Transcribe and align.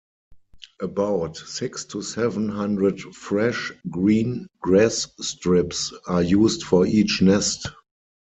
About 0.79 1.37
six 1.37 1.85
to 1.85 2.01
seven 2.01 2.49
hundred 2.49 2.99
fresh, 3.13 3.71
green 3.87 4.47
grass 4.59 5.07
strips 5.21 5.93
are 6.07 6.23
used 6.23 6.63
for 6.63 6.87
each 6.87 7.21
nest. 7.21 7.67